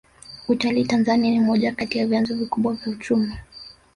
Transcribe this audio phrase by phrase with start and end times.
[0.47, 3.33] utalii tanzania ni moja kati ya vyanzo vikubwa vya uchumi